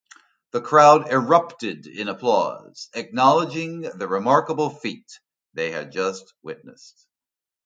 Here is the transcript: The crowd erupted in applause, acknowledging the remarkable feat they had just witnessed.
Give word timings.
The 0.49 0.61
crowd 0.61 1.11
erupted 1.11 1.85
in 1.85 2.07
applause, 2.07 2.89
acknowledging 2.95 3.81
the 3.81 4.07
remarkable 4.07 4.71
feat 4.71 5.05
they 5.53 5.69
had 5.69 5.91
just 5.91 6.33
witnessed. 6.41 7.05